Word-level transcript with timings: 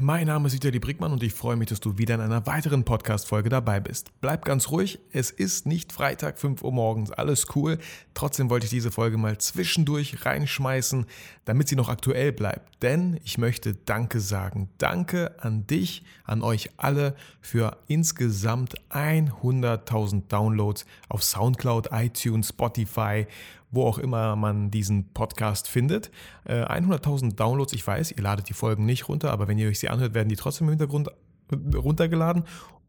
Mein 0.00 0.26
Name 0.26 0.46
ist 0.46 0.54
Vitali 0.54 0.78
Brickmann 0.78 1.12
und 1.12 1.22
ich 1.22 1.32
freue 1.32 1.56
mich, 1.56 1.68
dass 1.68 1.80
du 1.80 1.96
wieder 1.98 2.16
in 2.16 2.20
einer 2.20 2.46
weiteren 2.46 2.84
Podcast-Folge 2.84 3.48
dabei 3.48 3.80
bist. 3.80 4.10
Bleib 4.20 4.44
ganz 4.44 4.70
ruhig, 4.70 4.98
es 5.12 5.30
ist 5.30 5.66
nicht 5.66 5.92
Freitag 5.92 6.38
5 6.38 6.62
Uhr 6.62 6.72
morgens, 6.72 7.10
alles 7.10 7.46
cool. 7.54 7.78
Trotzdem 8.14 8.50
wollte 8.50 8.64
ich 8.64 8.70
diese 8.70 8.90
Folge 8.90 9.16
mal 9.16 9.38
zwischendurch 9.38 10.26
reinschmeißen, 10.26 11.06
damit 11.44 11.68
sie 11.68 11.76
noch 11.76 11.88
aktuell 11.88 12.32
bleibt. 12.32 12.82
Denn 12.82 13.20
ich 13.24 13.38
möchte 13.38 13.74
Danke 13.74 14.20
sagen. 14.20 14.68
Danke 14.78 15.42
an 15.42 15.66
dich, 15.66 16.04
an 16.24 16.42
euch 16.42 16.70
alle 16.76 17.14
für 17.40 17.78
insgesamt 17.86 18.74
100.000 18.90 20.28
Downloads 20.28 20.84
auf 21.08 21.22
Soundcloud, 21.22 21.88
iTunes, 21.92 22.48
Spotify 22.50 23.26
wo 23.70 23.84
auch 23.84 23.98
immer 23.98 24.36
man 24.36 24.70
diesen 24.70 25.12
Podcast 25.12 25.68
findet. 25.68 26.10
100.000 26.46 27.30
äh, 27.30 27.34
Downloads, 27.34 27.72
ich 27.72 27.86
weiß, 27.86 28.12
ihr 28.12 28.22
ladet 28.22 28.48
die 28.48 28.54
Folgen 28.54 28.86
nicht 28.86 29.08
runter, 29.08 29.32
aber 29.32 29.48
wenn 29.48 29.58
ihr 29.58 29.68
euch 29.68 29.78
sie 29.78 29.88
anhört, 29.88 30.14
werden 30.14 30.28
die 30.28 30.36
trotzdem 30.36 30.66
im 30.66 30.70
Hintergrund 30.70 31.08
äh, 31.08 31.76
runtergeladen. 31.76 32.44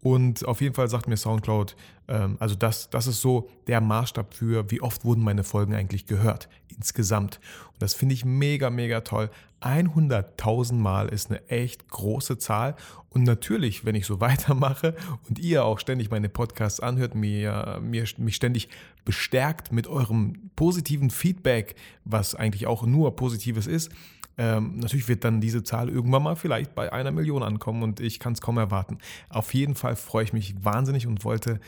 Und 0.07 0.47
auf 0.47 0.61
jeden 0.61 0.73
Fall 0.73 0.87
sagt 0.87 1.09
mir 1.09 1.17
SoundCloud, 1.17 1.75
ähm, 2.07 2.37
also 2.39 2.55
das, 2.55 2.89
das 2.89 3.07
ist 3.07 3.19
so 3.19 3.49
der 3.67 3.81
Maßstab 3.81 4.33
für, 4.33 4.71
wie 4.71 4.79
oft 4.79 5.03
wurden 5.03 5.21
meine 5.21 5.43
Folgen 5.43 5.75
eigentlich 5.75 6.05
gehört 6.05 6.47
insgesamt. 6.73 7.41
Und 7.73 7.81
das 7.81 7.93
finde 7.93 8.15
ich 8.15 8.23
mega, 8.23 8.69
mega 8.69 9.01
toll. 9.01 9.29
100.000 9.59 10.75
Mal 10.75 11.09
ist 11.09 11.29
eine 11.29 11.45
echt 11.49 11.89
große 11.89 12.37
Zahl. 12.37 12.77
Und 13.09 13.23
natürlich, 13.23 13.83
wenn 13.83 13.95
ich 13.95 14.05
so 14.05 14.19
weitermache 14.21 14.95
und 15.27 15.39
ihr 15.39 15.65
auch 15.65 15.77
ständig 15.77 16.09
meine 16.09 16.29
Podcasts 16.29 16.79
anhört, 16.79 17.13
mir, 17.13 17.81
mir, 17.83 18.05
mich 18.15 18.37
ständig 18.37 18.69
bestärkt 19.03 19.73
mit 19.73 19.87
eurem 19.87 20.51
positiven 20.55 21.09
Feedback, 21.09 21.75
was 22.05 22.33
eigentlich 22.33 22.65
auch 22.65 22.85
nur 22.85 23.13
positives 23.17 23.67
ist, 23.67 23.91
ähm, 24.37 24.77
natürlich 24.77 25.07
wird 25.07 25.23
dann 25.23 25.41
diese 25.41 25.63
Zahl 25.63 25.89
irgendwann 25.89 26.23
mal 26.23 26.35
vielleicht 26.35 26.75
bei 26.75 26.93
einer 26.93 27.11
Million 27.11 27.41
ankommen 27.41 27.83
und 27.83 27.99
ich 27.99 28.19
kann 28.19 28.33
es 28.33 28.41
kaum 28.41 28.57
erwarten. 28.57 28.99
Auf 29.29 29.53
jeden 29.53 29.75
Fall 29.75 29.95
freue 29.95 30.23
ich 30.23 30.33
mich 30.33 30.63
wahnsinnig 30.63 31.07
und 31.07 31.23
wollte 31.23 31.59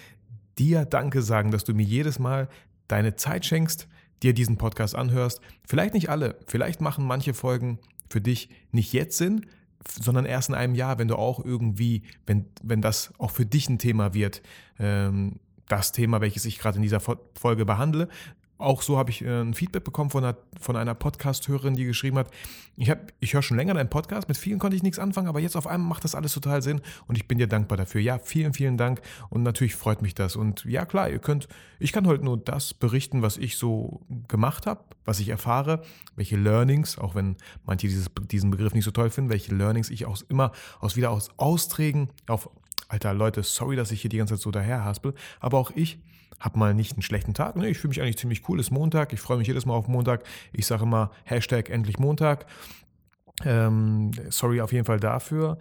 dir 0.58 0.86
Danke 0.86 1.22
sagen, 1.22 1.52
dass 1.52 1.64
du 1.64 1.73
mir 1.73 1.84
jedes 1.86 2.20
Mal 2.20 2.48
deine 2.88 3.16
Zeit 3.16 3.45
schenkst, 3.45 3.88
dir 4.22 4.34
diesen 4.34 4.58
Podcast 4.58 4.95
anhörst. 4.95 5.42
Vielleicht 5.66 5.94
nicht 5.94 6.09
alle, 6.09 6.38
vielleicht 6.45 6.81
machen 6.81 7.06
manche 7.06 7.34
Folgen 7.34 7.80
für 8.09 8.22
dich 8.22 8.50
nicht 8.72 8.94
jetzt 8.94 9.17
Sinn, 9.17 9.45
sondern 9.88 10.26
erst 10.26 10.50
in 10.50 10.56
einem 10.56 10.76
Jahr, 10.76 11.00
wenn 11.00 11.08
du 11.08 11.16
auch 11.16 11.44
irgendwie, 11.44 12.04
wenn, 12.26 12.45
wenn 12.61 12.81
das 12.81 13.14
auch 13.17 13.31
für 13.31 13.45
dich 13.45 13.70
ein 13.70 13.80
Thema 13.80 14.14
wird, 14.14 14.42
ähm, 14.78 15.39
das 15.67 15.92
Thema, 15.92 16.20
welches 16.20 16.45
ich 16.45 16.59
gerade 16.59 16.78
in 16.78 16.81
dieser 16.81 17.00
Folge 17.00 17.66
behandle, 17.66 18.09
auch 18.60 18.82
so 18.82 18.98
habe 18.98 19.10
ich 19.10 19.24
äh, 19.24 19.42
ein 19.42 19.54
Feedback 19.54 19.84
bekommen 19.84 20.10
von 20.10 20.24
einer, 20.24 20.38
von 20.60 20.76
einer 20.76 20.94
Podcast-Hörerin, 20.94 21.76
die 21.76 21.86
geschrieben 21.86 22.18
hat, 22.18 22.30
ich, 22.76 22.94
ich 23.20 23.34
höre 23.34 23.42
schon 23.42 23.58
länger 23.58 23.74
deinen 23.74 23.90
Podcast, 23.90 24.28
mit 24.28 24.38
vielen 24.38 24.60
konnte 24.60 24.76
ich 24.76 24.84
nichts 24.84 25.00
anfangen, 25.00 25.28
aber 25.28 25.40
jetzt 25.40 25.56
auf 25.56 25.66
einmal 25.66 25.90
macht 25.90 26.04
das 26.04 26.14
alles 26.14 26.34
total 26.34 26.62
Sinn 26.62 26.82
und 27.08 27.18
ich 27.18 27.28
bin 27.28 27.38
dir 27.38 27.48
dankbar 27.48 27.78
dafür. 27.78 28.02
Ja, 28.02 28.20
vielen, 28.20 28.54
vielen 28.54 28.78
Dank 28.78 29.02
und 29.30 29.44
natürlich 29.44 29.76
freut 29.76 30.02
mich 30.02 30.14
das. 30.14 30.36
Und 30.36 30.66
ja, 30.66 30.86
klar, 30.86 31.10
ihr 31.10 31.20
könnt, 31.20 31.48
ich 31.80 31.94
kann 31.94 32.06
heute 32.06 32.24
nur 32.24 32.38
das 32.38 32.74
berichten, 32.74 33.22
was 33.22 33.38
ich 33.38 33.58
so 33.58 34.02
gemacht 34.28 34.66
habe, 34.68 34.84
was 35.06 35.20
ich 35.22 35.30
erfahre, 35.30 35.82
welche 36.18 36.36
Learnings, 36.36 36.98
auch 36.98 37.16
wenn 37.16 37.38
manche 37.66 37.88
dieses, 37.88 38.12
diesen 38.30 38.52
Begriff 38.52 38.73
nicht 38.73 38.86
so 38.86 38.92
toll 38.92 39.10
finden, 39.10 39.30
welche 39.30 39.56
Learnings 39.56 39.90
ich 39.90 40.06
auch 40.06 40.18
immer 40.28 40.52
aus 40.82 40.98
wieder 40.98 41.12
aus 41.12 41.30
Austrägen 41.38 42.10
auf, 42.28 42.50
alter 42.88 43.14
Leute, 43.14 43.44
sorry, 43.44 43.76
dass 43.76 43.92
ich 43.92 44.02
hier 44.02 44.10
die 44.10 44.18
ganze 44.18 44.36
Zeit 44.36 44.42
so 44.42 44.52
daher 44.52 44.84
haspel, 44.84 45.14
aber 45.40 45.58
auch 45.58 45.72
ich 45.76 46.00
habe 46.40 46.58
mal 46.58 46.74
nicht 46.74 46.94
einen 46.94 47.02
schlechten 47.02 47.34
Tag. 47.34 47.56
Nee, 47.56 47.68
ich 47.68 47.80
fühle 47.80 47.90
mich 47.90 48.02
eigentlich 48.02 48.18
ziemlich 48.18 48.48
cool. 48.48 48.60
Es 48.60 48.68
ist 48.68 48.72
Montag. 48.72 49.12
Ich 49.14 49.20
freue 49.20 49.38
mich 49.38 49.48
jedes 49.48 49.66
Mal 49.66 49.74
auf 49.74 49.88
Montag. 49.88 50.24
Ich 50.54 50.66
sage 50.66 50.84
immer 50.84 51.12
Hashtag 51.26 51.70
endlich 51.70 52.00
Montag. 52.00 52.46
Ähm, 53.44 54.12
sorry 54.30 54.62
auf 54.62 54.72
jeden 54.72 54.86
Fall 54.86 55.00
dafür. 55.00 55.58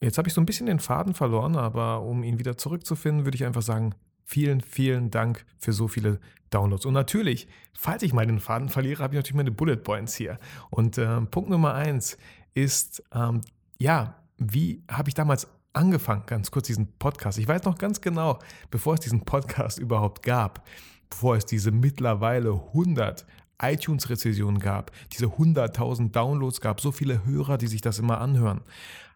Jetzt 0.00 0.18
habe 0.18 0.28
ich 0.28 0.34
so 0.34 0.40
ein 0.40 0.46
bisschen 0.46 0.66
den 0.66 0.78
Faden 0.78 1.14
verloren, 1.14 1.56
aber 1.56 2.02
um 2.02 2.22
ihn 2.22 2.38
wieder 2.38 2.56
zurückzufinden, 2.56 3.24
würde 3.24 3.36
ich 3.36 3.44
einfach 3.44 3.62
sagen, 3.62 3.94
vielen, 4.24 4.60
vielen 4.60 5.10
Dank 5.10 5.44
für 5.58 5.72
so 5.72 5.88
viele 5.88 6.20
Downloads. 6.50 6.86
Und 6.86 6.94
natürlich, 6.94 7.48
falls 7.72 8.02
ich 8.02 8.12
mal 8.12 8.26
den 8.26 8.38
Faden 8.38 8.68
verliere, 8.68 9.02
habe 9.02 9.14
ich 9.14 9.18
natürlich 9.18 9.36
meine 9.36 9.50
Bullet 9.50 9.76
Points 9.76 10.14
hier. 10.14 10.38
Und 10.70 10.98
äh, 10.98 11.20
Punkt 11.22 11.50
Nummer 11.50 11.74
eins 11.74 12.18
ist, 12.54 13.02
ähm, 13.12 13.40
ja, 13.78 14.14
wie 14.36 14.82
habe 14.90 15.08
ich 15.08 15.14
damals 15.14 15.48
angefangen, 15.72 16.24
ganz 16.26 16.50
kurz 16.50 16.66
diesen 16.66 16.92
Podcast. 16.98 17.38
Ich 17.38 17.48
weiß 17.48 17.64
noch 17.64 17.78
ganz 17.78 18.00
genau, 18.00 18.38
bevor 18.70 18.94
es 18.94 19.00
diesen 19.00 19.24
Podcast 19.24 19.78
überhaupt 19.78 20.22
gab, 20.22 20.66
bevor 21.10 21.36
es 21.36 21.46
diese 21.46 21.70
mittlerweile 21.70 22.52
100 22.52 23.26
iTunes-Rezessionen 23.60 24.60
gab, 24.60 24.92
diese 25.12 25.26
100.000 25.26 26.12
Downloads 26.12 26.60
gab, 26.60 26.80
so 26.80 26.92
viele 26.92 27.24
Hörer, 27.24 27.58
die 27.58 27.66
sich 27.66 27.80
das 27.80 27.98
immer 27.98 28.20
anhören. 28.20 28.60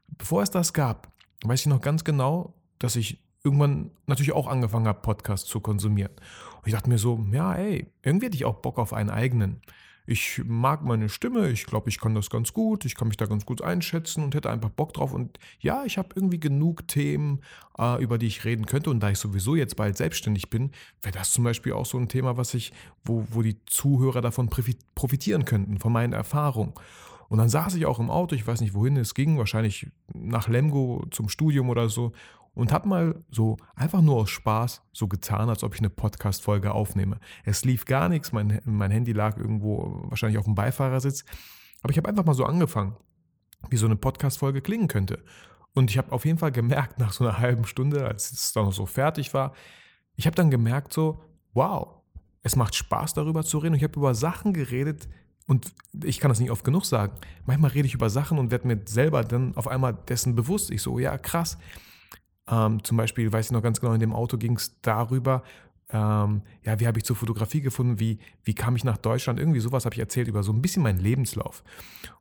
Bevor 0.08 0.42
es 0.42 0.50
das 0.50 0.72
gab, 0.72 1.12
weiß 1.44 1.60
ich 1.60 1.66
noch 1.66 1.80
ganz 1.80 2.04
genau, 2.04 2.54
dass 2.78 2.96
ich 2.96 3.22
irgendwann 3.44 3.90
natürlich 4.06 4.32
auch 4.32 4.46
angefangen 4.46 4.86
habe, 4.86 5.00
Podcasts 5.00 5.48
zu 5.48 5.60
konsumieren. 5.60 6.12
Und 6.58 6.66
ich 6.66 6.72
dachte 6.72 6.88
mir 6.88 6.98
so, 6.98 7.24
ja, 7.32 7.54
ey, 7.54 7.92
irgendwie 8.02 8.26
hätte 8.26 8.36
ich 8.36 8.44
auch 8.44 8.56
Bock 8.56 8.78
auf 8.78 8.92
einen 8.92 9.10
eigenen 9.10 9.60
ich 10.04 10.42
mag 10.44 10.82
meine 10.82 11.08
Stimme, 11.08 11.50
ich 11.50 11.64
glaube, 11.64 11.88
ich 11.88 12.00
kann 12.00 12.14
das 12.14 12.28
ganz 12.28 12.52
gut, 12.52 12.84
ich 12.84 12.96
kann 12.96 13.08
mich 13.08 13.16
da 13.16 13.26
ganz 13.26 13.46
gut 13.46 13.62
einschätzen 13.62 14.24
und 14.24 14.34
hätte 14.34 14.50
einfach 14.50 14.70
Bock 14.70 14.92
drauf. 14.94 15.12
Und 15.12 15.38
ja, 15.60 15.84
ich 15.84 15.96
habe 15.96 16.08
irgendwie 16.14 16.40
genug 16.40 16.88
Themen, 16.88 17.40
äh, 17.78 18.02
über 18.02 18.18
die 18.18 18.26
ich 18.26 18.44
reden 18.44 18.66
könnte. 18.66 18.90
Und 18.90 19.00
da 19.00 19.10
ich 19.10 19.18
sowieso 19.18 19.54
jetzt 19.54 19.76
bald 19.76 19.96
selbstständig 19.96 20.50
bin, 20.50 20.72
wäre 21.02 21.16
das 21.16 21.30
zum 21.30 21.44
Beispiel 21.44 21.72
auch 21.72 21.86
so 21.86 21.98
ein 21.98 22.08
Thema, 22.08 22.36
was 22.36 22.54
ich, 22.54 22.72
wo, 23.04 23.26
wo 23.30 23.42
die 23.42 23.64
Zuhörer 23.66 24.20
davon 24.20 24.50
profitieren 24.94 25.44
könnten, 25.44 25.78
von 25.78 25.92
meinen 25.92 26.12
Erfahrungen. 26.12 26.74
Und 27.28 27.38
dann 27.38 27.48
saß 27.48 27.76
ich 27.76 27.86
auch 27.86 27.98
im 27.98 28.10
Auto, 28.10 28.34
ich 28.34 28.46
weiß 28.46 28.60
nicht, 28.60 28.74
wohin 28.74 28.96
es 28.96 29.14
ging, 29.14 29.38
wahrscheinlich 29.38 29.86
nach 30.12 30.48
Lemgo 30.48 31.06
zum 31.10 31.30
Studium 31.30 31.70
oder 31.70 31.88
so 31.88 32.12
und 32.54 32.72
habe 32.72 32.88
mal 32.88 33.24
so 33.30 33.56
einfach 33.74 34.02
nur 34.02 34.16
aus 34.16 34.30
Spaß 34.30 34.82
so 34.92 35.08
getan, 35.08 35.48
als 35.48 35.64
ob 35.64 35.74
ich 35.74 35.80
eine 35.80 35.90
Podcast-Folge 35.90 36.72
aufnehme. 36.72 37.18
Es 37.44 37.64
lief 37.64 37.84
gar 37.84 38.08
nichts, 38.08 38.32
mein, 38.32 38.60
mein 38.64 38.90
Handy 38.90 39.12
lag 39.12 39.36
irgendwo 39.36 40.02
wahrscheinlich 40.08 40.38
auf 40.38 40.44
dem 40.44 40.54
Beifahrersitz, 40.54 41.24
aber 41.82 41.90
ich 41.90 41.96
habe 41.96 42.08
einfach 42.08 42.24
mal 42.24 42.34
so 42.34 42.44
angefangen, 42.44 42.96
wie 43.70 43.76
so 43.76 43.86
eine 43.86 43.96
Podcast-Folge 43.96 44.60
klingen 44.60 44.88
könnte. 44.88 45.24
Und 45.74 45.90
ich 45.90 45.98
habe 45.98 46.12
auf 46.12 46.24
jeden 46.24 46.38
Fall 46.38 46.52
gemerkt, 46.52 46.98
nach 46.98 47.12
so 47.12 47.24
einer 47.24 47.38
halben 47.38 47.64
Stunde, 47.64 48.06
als 48.06 48.30
es 48.32 48.52
dann 48.52 48.64
noch 48.64 48.72
so 48.72 48.86
fertig 48.86 49.34
war, 49.34 49.54
ich 50.14 50.26
habe 50.26 50.36
dann 50.36 50.50
gemerkt 50.50 50.92
so, 50.92 51.22
wow, 51.54 52.02
es 52.42 52.56
macht 52.56 52.74
Spaß 52.74 53.14
darüber 53.14 53.44
zu 53.44 53.58
reden. 53.58 53.72
Und 53.72 53.78
ich 53.78 53.84
habe 53.84 53.98
über 53.98 54.14
Sachen 54.14 54.52
geredet, 54.52 55.08
und 55.46 55.74
ich 56.04 56.20
kann 56.20 56.28
das 56.28 56.40
nicht 56.40 56.50
oft 56.50 56.64
genug 56.64 56.84
sagen. 56.84 57.14
Manchmal 57.46 57.72
rede 57.72 57.86
ich 57.86 57.94
über 57.94 58.10
Sachen 58.10 58.38
und 58.38 58.50
werde 58.50 58.66
mir 58.66 58.80
selber 58.84 59.24
dann 59.24 59.56
auf 59.56 59.68
einmal 59.68 59.92
dessen 59.92 60.34
bewusst. 60.34 60.70
Ich 60.70 60.82
so, 60.82 60.98
ja, 60.98 61.18
krass. 61.18 61.58
Ähm, 62.48 62.82
zum 62.84 62.96
Beispiel, 62.96 63.32
weiß 63.32 63.46
ich 63.46 63.52
noch 63.52 63.62
ganz 63.62 63.80
genau, 63.80 63.92
in 63.92 64.00
dem 64.00 64.12
Auto 64.12 64.36
ging 64.36 64.56
es 64.56 64.80
darüber, 64.80 65.42
ähm, 65.92 66.42
ja, 66.62 66.80
wie 66.80 66.86
habe 66.86 66.98
ich 66.98 67.04
zur 67.04 67.16
Fotografie 67.16 67.60
gefunden, 67.60 68.00
wie, 68.00 68.18
wie 68.44 68.54
kam 68.54 68.76
ich 68.76 68.84
nach 68.84 68.96
Deutschland, 68.96 69.38
irgendwie 69.38 69.60
sowas 69.60 69.84
habe 69.84 69.94
ich 69.94 70.00
erzählt 70.00 70.28
über 70.28 70.42
so 70.42 70.52
ein 70.52 70.62
bisschen 70.62 70.82
meinen 70.82 70.98
Lebenslauf. 70.98 71.62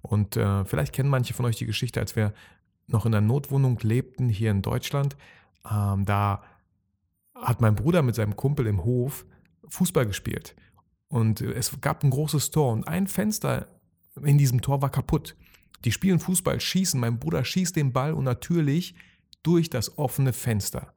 Und 0.01 0.35
äh, 0.35 0.65
vielleicht 0.65 0.93
kennen 0.93 1.09
manche 1.09 1.33
von 1.33 1.45
euch 1.45 1.55
die 1.55 1.65
Geschichte, 1.65 1.99
als 1.99 2.15
wir 2.15 2.33
noch 2.87 3.05
in 3.05 3.13
einer 3.13 3.25
Notwohnung 3.25 3.79
lebten 3.81 4.27
hier 4.27 4.51
in 4.51 4.61
Deutschland. 4.61 5.15
Ähm, 5.69 6.05
da 6.05 6.43
hat 7.33 7.61
mein 7.61 7.75
Bruder 7.75 8.01
mit 8.01 8.15
seinem 8.15 8.35
Kumpel 8.35 8.67
im 8.67 8.83
Hof 8.83 9.25
Fußball 9.69 10.05
gespielt. 10.05 10.55
Und 11.07 11.41
es 11.41 11.79
gab 11.81 12.03
ein 12.03 12.09
großes 12.09 12.51
Tor 12.51 12.71
und 12.71 12.87
ein 12.87 13.07
Fenster 13.07 13.67
in 14.21 14.37
diesem 14.37 14.61
Tor 14.61 14.81
war 14.81 14.89
kaputt. 14.89 15.35
Die 15.85 15.91
spielen 15.91 16.19
Fußball, 16.19 16.59
schießen, 16.59 16.99
mein 16.99 17.19
Bruder 17.19 17.43
schießt 17.43 17.75
den 17.75 17.93
Ball 17.93 18.13
und 18.13 18.23
natürlich 18.23 18.95
durch 19.43 19.69
das 19.69 19.97
offene 19.97 20.33
Fenster. 20.33 20.93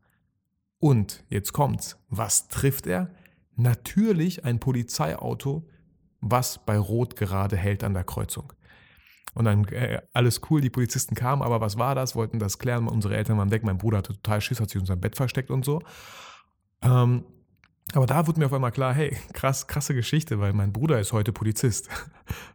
Und 0.79 1.25
jetzt 1.29 1.53
kommt's. 1.53 1.99
Was 2.09 2.49
trifft 2.49 2.87
er? 2.87 3.11
Natürlich 3.57 4.45
ein 4.45 4.61
Polizeiauto, 4.61 5.69
was 6.21 6.65
bei 6.65 6.77
Rot 6.77 7.17
gerade 7.17 7.57
hält 7.57 7.85
an 7.85 7.95
der 7.95 8.05
Kreuzung. 8.05 8.53
Und 9.35 9.47
dann 9.47 9.65
äh, 9.69 10.01
alles 10.13 10.41
cool, 10.49 10.61
die 10.61 10.71
Polizisten 10.71 11.15
kamen, 11.15 11.43
aber 11.43 11.61
was 11.61 11.77
war 11.77 11.95
das? 11.95 12.15
Wollten 12.15 12.39
das 12.39 12.59
klären. 12.59 12.87
Unsere 12.89 13.17
Eltern 13.17 13.37
waren 13.37 13.51
weg, 13.51 13.65
mein 13.65 13.79
Bruder 13.79 13.99
hatte 13.99 14.13
total 14.15 14.41
Schiss, 14.41 14.61
hat 14.61 14.71
sich 14.71 14.79
unter 14.79 14.93
seinem 14.93 15.01
Bett 15.01 15.17
versteckt 15.17 15.51
und 15.51 15.65
so. 15.65 15.81
Ähm, 16.83 17.25
aber 17.93 18.07
da 18.07 18.27
wurde 18.27 18.41
mir 18.41 18.47
auf 18.47 18.53
einmal 18.53 18.73
klar, 18.73 18.95
hey, 18.95 19.17
krass, 19.33 19.67
krasse 19.67 19.95
Geschichte, 19.95 20.41
weil 20.41 20.53
mein 20.53 20.73
Bruder 20.73 21.01
ist 21.01 21.13
heute 21.13 21.33
Polizist. 21.33 21.89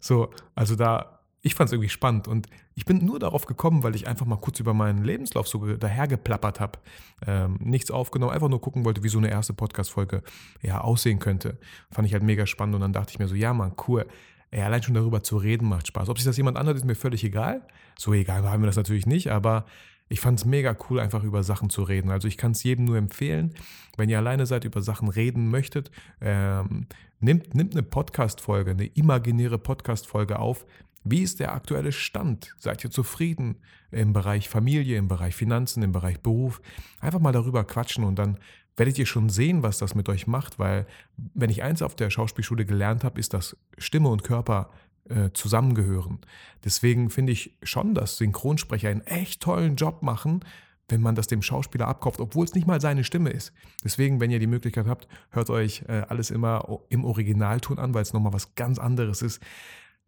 So, 0.01 0.29
also 0.55 0.75
da 0.75 1.18
ich 1.41 1.55
fand 1.55 1.69
es 1.69 1.73
irgendwie 1.73 1.89
spannend 1.89 2.27
und 2.27 2.47
ich 2.75 2.85
bin 2.85 3.03
nur 3.05 3.19
darauf 3.19 3.45
gekommen, 3.45 3.83
weil 3.83 3.95
ich 3.95 4.07
einfach 4.07 4.25
mal 4.25 4.37
kurz 4.37 4.59
über 4.59 4.73
meinen 4.73 5.03
Lebenslauf 5.03 5.47
so 5.47 5.65
dahergeplappert 5.75 6.59
habe. 6.59 6.79
Ähm, 7.25 7.57
nichts 7.61 7.91
aufgenommen, 7.91 8.33
einfach 8.33 8.49
nur 8.49 8.61
gucken 8.61 8.83
wollte, 8.83 9.03
wie 9.03 9.09
so 9.09 9.19
eine 9.19 9.29
erste 9.29 9.53
Podcast-Folge 9.53 10.21
ja, 10.61 10.81
aussehen 10.81 11.19
könnte. 11.19 11.57
Fand 11.91 12.07
ich 12.07 12.13
halt 12.13 12.23
mega 12.23 12.45
spannend 12.45 12.75
und 12.75 12.81
dann 12.81 12.93
dachte 12.93 13.11
ich 13.11 13.19
mir 13.19 13.27
so, 13.27 13.35
ja 13.35 13.53
Mann, 13.53 13.73
cool. 13.87 14.05
Ey, 14.51 14.61
allein 14.61 14.81
schon 14.81 14.95
darüber 14.95 15.21
zu 15.23 15.37
reden 15.37 15.69
macht 15.69 15.87
Spaß. 15.87 16.09
Ob 16.09 16.17
sich 16.17 16.25
das 16.25 16.35
jemand 16.35 16.57
anhört, 16.57 16.77
ist 16.77 16.85
mir 16.85 16.95
völlig 16.95 17.23
egal. 17.23 17.65
So 17.97 18.13
egal 18.13 18.43
haben 18.43 18.63
wir 18.63 18.67
das 18.67 18.77
natürlich 18.77 19.05
nicht, 19.05 19.31
aber 19.31 19.65
ich 20.09 20.19
fand 20.19 20.39
es 20.39 20.45
mega 20.45 20.75
cool, 20.89 20.99
einfach 20.99 21.23
über 21.23 21.43
Sachen 21.43 21.69
zu 21.69 21.83
reden. 21.83 22.09
Also 22.09 22.27
ich 22.27 22.35
kann 22.35 22.51
es 22.51 22.63
jedem 22.63 22.85
nur 22.85 22.97
empfehlen, 22.97 23.53
wenn 23.95 24.09
ihr 24.09 24.17
alleine 24.17 24.47
seid, 24.47 24.65
über 24.65 24.81
Sachen 24.81 25.07
reden 25.07 25.49
möchtet, 25.51 25.91
ähm, 26.19 26.87
nimmt, 27.19 27.53
nimmt 27.53 27.73
eine 27.73 27.83
Podcast-Folge, 27.83 28.71
eine 28.71 28.85
imaginäre 28.87 29.59
Podcast-Folge 29.59 30.39
auf. 30.39 30.65
Wie 31.03 31.21
ist 31.21 31.39
der 31.39 31.53
aktuelle 31.53 31.91
Stand? 31.91 32.55
Seid 32.57 32.83
ihr 32.83 32.91
zufrieden 32.91 33.57
im 33.91 34.13
Bereich 34.13 34.49
Familie, 34.49 34.97
im 34.97 35.07
Bereich 35.07 35.35
Finanzen, 35.35 35.83
im 35.83 35.91
Bereich 35.91 36.19
Beruf? 36.19 36.61
Einfach 36.99 37.19
mal 37.19 37.31
darüber 37.31 37.63
quatschen 37.63 38.03
und 38.03 38.19
dann 38.19 38.37
werdet 38.75 38.97
ihr 38.97 39.05
schon 39.05 39.29
sehen, 39.29 39.61
was 39.61 39.77
das 39.77 39.93
mit 39.93 40.07
euch 40.09 40.25
macht, 40.25 40.57
weil 40.57 40.87
wenn 41.17 41.49
ich 41.49 41.63
eins 41.63 41.81
auf 41.81 41.95
der 41.95 42.09
Schauspielschule 42.09 42.65
gelernt 42.65 43.03
habe, 43.03 43.19
ist, 43.19 43.33
dass 43.33 43.57
Stimme 43.77 44.09
und 44.09 44.23
Körper 44.23 44.69
äh, 45.09 45.31
zusammengehören. 45.33 46.19
Deswegen 46.63 47.09
finde 47.09 47.33
ich 47.33 47.57
schon, 47.63 47.93
dass 47.93 48.17
Synchronsprecher 48.17 48.89
einen 48.89 49.01
echt 49.01 49.41
tollen 49.41 49.75
Job 49.75 50.01
machen, 50.01 50.45
wenn 50.87 51.01
man 51.01 51.15
das 51.15 51.27
dem 51.27 51.41
Schauspieler 51.41 51.87
abkauft, 51.87 52.19
obwohl 52.19 52.45
es 52.45 52.55
nicht 52.55 52.67
mal 52.67 52.81
seine 52.81 53.03
Stimme 53.03 53.29
ist. 53.29 53.53
Deswegen, 53.83 54.19
wenn 54.19 54.31
ihr 54.31 54.39
die 54.39 54.47
Möglichkeit 54.47 54.87
habt, 54.87 55.07
hört 55.29 55.49
euch 55.49 55.83
äh, 55.87 56.03
alles 56.07 56.31
immer 56.31 56.79
im 56.89 57.05
Originalton 57.05 57.79
an, 57.79 57.93
weil 57.93 58.01
es 58.01 58.13
nochmal 58.13 58.33
was 58.33 58.55
ganz 58.55 58.79
anderes 58.79 59.21
ist, 59.21 59.41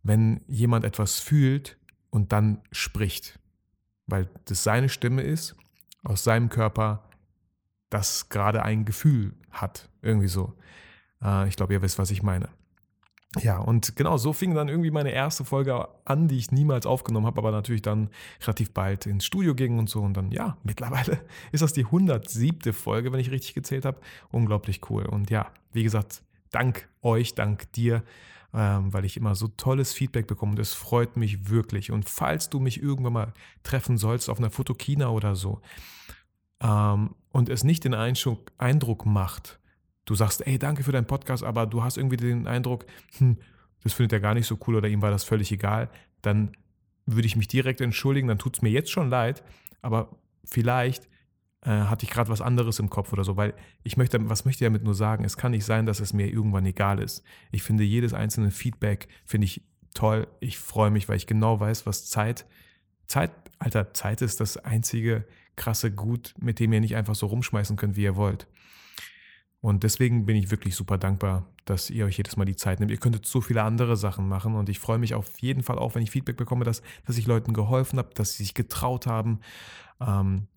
wenn 0.04 0.42
jemand 0.48 0.86
etwas 0.86 1.20
fühlt 1.20 1.78
und 2.10 2.32
dann 2.32 2.62
spricht. 2.72 3.40
Weil 4.08 4.30
das 4.46 4.64
seine 4.64 4.90
Stimme 4.90 5.22
ist, 5.22 5.56
aus 6.04 6.24
seinem 6.24 6.50
Körper, 6.50 7.04
das 7.90 8.30
gerade 8.30 8.64
ein 8.64 8.86
Gefühl 8.86 9.34
hat. 9.52 9.90
Irgendwie 10.02 10.28
so. 10.28 10.54
Äh, 11.24 11.48
ich 11.48 11.56
glaube, 11.56 11.74
ihr 11.74 11.82
wisst, 11.82 12.00
was 12.00 12.12
ich 12.12 12.24
meine. 12.24 12.50
Ja, 13.40 13.60
und 13.60 13.96
genau 13.96 14.18
so 14.18 14.34
fing 14.34 14.54
dann 14.56 14.68
irgendwie 14.68 14.92
meine 14.92 15.12
erste 15.12 15.46
Folge 15.46 15.88
an, 16.04 16.28
die 16.28 16.38
ich 16.38 16.52
niemals 16.52 16.86
aufgenommen 16.86 17.26
habe, 17.26 17.38
aber 17.38 17.52
natürlich 17.52 17.82
dann 17.82 18.10
relativ 18.42 18.74
bald 18.74 19.06
ins 19.06 19.26
Studio 19.26 19.56
ging 19.56 19.80
und 19.80 19.90
so. 19.90 20.02
Und 20.02 20.18
dann, 20.18 20.32
ja, 20.32 20.58
mittlerweile 20.64 21.22
ist 21.54 21.62
das 21.62 21.72
die 21.72 21.86
107. 21.86 22.74
Folge, 22.74 23.14
wenn 23.14 23.22
ich 23.22 23.32
richtig 23.32 23.54
gezählt 23.54 23.86
habe. 23.86 24.02
Unglaublich 24.32 24.82
cool. 24.90 25.06
Und 25.06 25.30
ja, 25.30 25.50
wie 25.72 25.84
gesagt, 25.84 26.24
dank 26.52 26.90
euch, 27.02 27.34
dank 27.34 27.72
dir, 27.72 28.04
ähm, 28.54 28.92
weil 28.94 29.06
ich 29.06 29.18
immer 29.18 29.36
so 29.36 29.48
tolles 29.48 29.94
Feedback 29.94 30.28
bekomme. 30.28 30.52
Und 30.52 30.60
es 30.60 30.74
freut 30.74 31.18
mich 31.18 31.50
wirklich. 31.50 31.92
Und 31.92 32.10
falls 32.10 32.50
du 32.50 32.60
mich 32.60 32.82
irgendwann 32.82 33.14
mal 33.14 33.34
treffen 33.64 33.98
sollst 33.98 34.30
auf 34.30 34.40
einer 34.40 34.52
Fotokina 34.52 35.10
oder 35.10 35.36
so 35.36 35.62
ähm, 36.62 37.16
und 37.32 37.50
es 37.50 37.64
nicht 37.64 37.84
den 37.84 37.94
Eindruck 37.94 39.06
macht, 39.06 39.60
du 40.06 40.16
sagst, 40.16 40.46
ey, 40.46 40.60
danke 40.60 40.84
für 40.84 40.92
deinen 40.92 41.08
Podcast, 41.08 41.44
aber 41.44 41.66
du 41.66 41.84
hast 41.84 41.98
irgendwie 41.98 42.18
den 42.18 42.48
Eindruck, 42.48 42.86
hm, 43.18 43.38
das 43.84 43.94
findet 43.94 44.14
er 44.14 44.20
gar 44.20 44.34
nicht 44.34 44.48
so 44.48 44.58
cool 44.68 44.76
oder 44.76 44.88
ihm 44.88 45.02
war 45.02 45.12
das 45.12 45.24
völlig 45.24 45.52
egal, 45.52 45.90
dann 46.22 46.52
würde 47.06 47.26
ich 47.26 47.36
mich 47.36 47.48
direkt 47.48 47.82
entschuldigen, 47.82 48.28
dann 48.28 48.38
tut 48.38 48.56
es 48.56 48.62
mir 48.62 48.70
jetzt 48.70 48.92
schon 48.92 49.10
leid, 49.10 49.44
aber 49.82 50.10
vielleicht 50.44 51.10
äh, 51.64 51.70
hatte 51.70 52.06
ich 52.06 52.12
gerade 52.12 52.30
was 52.30 52.42
anderes 52.42 52.80
im 52.80 52.90
Kopf 52.90 53.14
oder 53.14 53.24
so, 53.24 53.38
weil 53.38 53.54
ich 53.84 53.98
möchte, 53.98 54.30
was 54.30 54.46
möchte 54.46 54.64
ich 54.64 54.68
damit 54.68 54.84
nur 54.84 54.96
sagen? 54.96 55.24
Es 55.24 55.38
kann 55.38 55.52
nicht 55.52 55.66
sein, 55.66 55.86
dass 55.86 56.00
es 56.00 56.14
mir 56.14 56.28
irgendwann 56.28 56.66
egal 56.66 57.00
ist. 57.00 57.24
Ich 57.52 57.64
finde 57.64 57.84
jedes 57.84 58.14
einzelne 58.14 58.52
Feedback, 58.52 59.08
finde 59.26 59.46
ich 59.46 59.64
toll. 59.94 60.28
Ich 60.40 60.58
freue 60.58 60.92
mich, 60.92 61.08
weil 61.08 61.18
ich 61.18 61.28
genau 61.28 61.60
weiß, 61.60 61.86
was 61.86 62.10
Zeit, 62.10 62.46
Zeit, 63.08 63.32
Alter, 63.60 63.94
Zeit 63.94 64.22
ist 64.22 64.40
das 64.40 64.58
einzige 64.58 65.26
krasse 65.56 65.92
Gut, 65.92 66.34
mit 66.40 66.60
dem 66.60 66.74
ihr 66.74 66.80
nicht 66.80 66.96
einfach 66.96 67.16
so 67.16 67.28
rumschmeißen 67.28 67.76
könnt, 67.76 67.96
wie 67.96 68.04
ihr 68.04 68.16
wollt. 68.16 68.48
Und 69.60 69.84
deswegen 69.84 70.26
bin 70.26 70.36
ich 70.36 70.50
wirklich 70.50 70.76
super 70.76 70.98
dankbar, 70.98 71.46
dass 71.66 71.92
ihr 71.92 72.06
euch 72.06 72.18
jedes 72.18 72.36
Mal 72.36 72.46
die 72.46 72.56
Zeit 72.56 72.80
nehmt. 72.80 72.92
Ihr 72.92 72.98
könntet 72.98 73.28
so 73.28 73.42
viele 73.42 73.62
andere 73.62 73.96
Sachen 73.96 74.28
machen 74.28 74.56
und 74.56 74.70
ich 74.70 74.80
freue 74.80 74.98
mich 74.98 75.14
auf 75.14 75.38
jeden 75.40 75.62
Fall 75.62 75.78
auch, 75.78 75.94
wenn 75.94 76.02
ich 76.02 76.10
Feedback 76.10 76.38
bekomme, 76.38 76.66
dass, 76.66 76.82
dass 77.06 77.18
ich 77.18 77.28
Leuten 77.28 77.54
geholfen 77.54 78.00
habe, 78.00 78.10
dass 78.16 78.34
sie 78.34 78.44
sich 78.44 78.56
getraut 78.56 79.06
haben. 79.06 79.40
Ähm, 80.00 80.48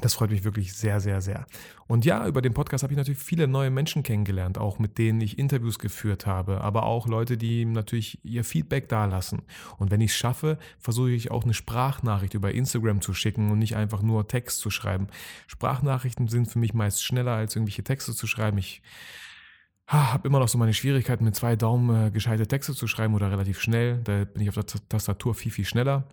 das 0.00 0.14
freut 0.14 0.30
mich 0.30 0.44
wirklich 0.44 0.74
sehr, 0.74 1.00
sehr, 1.00 1.20
sehr. 1.20 1.46
Und 1.86 2.04
ja, 2.04 2.26
über 2.26 2.42
den 2.42 2.52
Podcast 2.52 2.82
habe 2.82 2.92
ich 2.92 2.96
natürlich 2.96 3.20
viele 3.20 3.48
neue 3.48 3.70
Menschen 3.70 4.02
kennengelernt, 4.02 4.58
auch 4.58 4.78
mit 4.78 4.98
denen 4.98 5.20
ich 5.20 5.38
Interviews 5.38 5.78
geführt 5.78 6.26
habe, 6.26 6.60
aber 6.60 6.84
auch 6.84 7.06
Leute, 7.06 7.36
die 7.36 7.64
natürlich 7.64 8.24
ihr 8.24 8.44
Feedback 8.44 8.88
dalassen. 8.88 9.42
Und 9.78 9.90
wenn 9.90 10.00
ich 10.00 10.10
es 10.10 10.16
schaffe, 10.16 10.58
versuche 10.78 11.10
ich 11.10 11.30
auch 11.30 11.44
eine 11.44 11.54
Sprachnachricht 11.54 12.34
über 12.34 12.52
Instagram 12.52 13.00
zu 13.00 13.14
schicken 13.14 13.50
und 13.50 13.58
nicht 13.58 13.76
einfach 13.76 14.02
nur 14.02 14.28
Text 14.28 14.60
zu 14.60 14.70
schreiben. 14.70 15.06
Sprachnachrichten 15.46 16.28
sind 16.28 16.46
für 16.46 16.58
mich 16.58 16.74
meist 16.74 17.04
schneller 17.04 17.32
als 17.32 17.56
irgendwelche 17.56 17.84
Texte 17.84 18.14
zu 18.14 18.26
schreiben. 18.26 18.58
Ich 18.58 18.82
habe 19.86 20.26
immer 20.26 20.40
noch 20.40 20.48
so 20.48 20.58
meine 20.58 20.74
Schwierigkeiten, 20.74 21.24
mit 21.24 21.36
zwei 21.36 21.54
Daumen 21.54 22.08
äh, 22.08 22.10
gescheite 22.10 22.46
Texte 22.46 22.74
zu 22.74 22.88
schreiben 22.88 23.14
oder 23.14 23.30
relativ 23.30 23.60
schnell. 23.60 24.00
Da 24.02 24.24
bin 24.24 24.42
ich 24.42 24.48
auf 24.48 24.56
der 24.56 24.66
Tastatur 24.88 25.34
viel, 25.34 25.52
viel 25.52 25.64
schneller. 25.64 26.04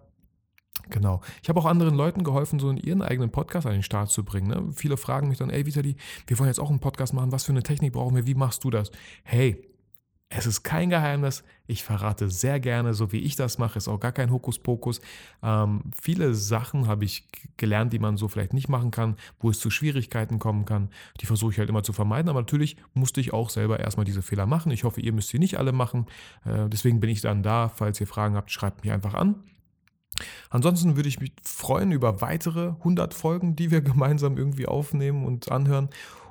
Genau. 0.89 1.21
Ich 1.41 1.49
habe 1.49 1.59
auch 1.59 1.65
anderen 1.65 1.95
Leuten 1.95 2.23
geholfen, 2.23 2.59
so 2.59 2.71
ihren 2.71 3.01
eigenen 3.01 3.31
Podcast 3.31 3.65
an 3.67 3.73
den 3.73 3.83
Start 3.83 4.09
zu 4.09 4.23
bringen. 4.23 4.47
Ne? 4.47 4.69
Viele 4.73 4.97
fragen 4.97 5.29
mich 5.29 5.37
dann, 5.37 5.49
ey 5.49 5.65
Vitali, 5.65 5.95
wir 6.27 6.39
wollen 6.39 6.49
jetzt 6.49 6.59
auch 6.59 6.69
einen 6.69 6.79
Podcast 6.79 7.13
machen, 7.13 7.31
was 7.31 7.45
für 7.45 7.51
eine 7.51 7.63
Technik 7.63 7.93
brauchen 7.93 8.15
wir, 8.15 8.27
wie 8.27 8.35
machst 8.35 8.63
du 8.63 8.69
das? 8.69 8.91
Hey, 9.23 9.73
es 10.35 10.47
ist 10.47 10.63
kein 10.63 10.89
Geheimnis, 10.89 11.43
ich 11.67 11.83
verrate 11.83 12.29
sehr 12.29 12.59
gerne, 12.59 12.95
so 12.95 13.11
wie 13.11 13.19
ich 13.19 13.35
das 13.35 13.59
mache, 13.59 13.77
ist 13.77 13.87
auch 13.87 13.99
gar 13.99 14.11
kein 14.11 14.31
Hokuspokus. 14.31 14.99
Ähm, 15.43 15.83
viele 16.01 16.33
Sachen 16.33 16.87
habe 16.87 17.05
ich 17.05 17.27
gelernt, 17.57 17.93
die 17.93 17.99
man 17.99 18.17
so 18.17 18.27
vielleicht 18.27 18.53
nicht 18.53 18.67
machen 18.67 18.89
kann, 18.89 19.15
wo 19.39 19.51
es 19.51 19.59
zu 19.59 19.69
Schwierigkeiten 19.69 20.39
kommen 20.39 20.65
kann. 20.65 20.89
Die 21.21 21.27
versuche 21.27 21.51
ich 21.51 21.59
halt 21.59 21.69
immer 21.69 21.83
zu 21.83 21.93
vermeiden, 21.93 22.29
aber 22.29 22.41
natürlich 22.41 22.77
musste 22.95 23.21
ich 23.21 23.31
auch 23.31 23.49
selber 23.49 23.79
erstmal 23.79 24.05
diese 24.05 24.23
Fehler 24.23 24.47
machen. 24.47 24.71
Ich 24.71 24.83
hoffe, 24.85 25.01
ihr 25.01 25.13
müsst 25.13 25.29
sie 25.29 25.39
nicht 25.39 25.59
alle 25.59 25.71
machen. 25.71 26.07
Äh, 26.45 26.67
deswegen 26.67 26.99
bin 26.99 27.11
ich 27.11 27.21
dann 27.21 27.43
da. 27.43 27.69
Falls 27.69 28.01
ihr 28.01 28.07
Fragen 28.07 28.35
habt, 28.35 28.49
schreibt 28.49 28.83
mich 28.83 28.91
einfach 28.91 29.13
an. 29.13 29.35
Ansonsten 30.49 30.95
würde 30.95 31.09
ich 31.09 31.19
mich 31.19 31.31
freuen 31.43 31.91
über 31.91 32.21
weitere 32.21 32.69
100 32.69 33.13
Folgen, 33.13 33.55
die 33.55 33.71
wir 33.71 33.81
gemeinsam 33.81 34.37
irgendwie 34.37 34.67
aufnehmen 34.67 35.25
und 35.25 35.51
anhören. 35.51 35.89